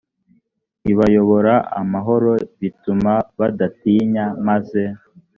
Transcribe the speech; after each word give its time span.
ibayobora 0.91 1.53
amahoro 1.81 2.31
bituma 2.59 3.13
badatinya 3.39 4.25
maze 4.47 4.81